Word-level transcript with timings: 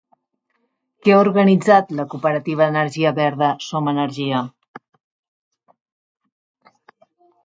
Què 1.07 1.11
ha 1.15 1.19
organitzat 1.23 1.91
la 1.99 2.05
cooperativa 2.13 2.65
d'energia 2.65 3.11
verda 3.19 3.49
Som 3.65 3.91
Energia? 3.91 4.39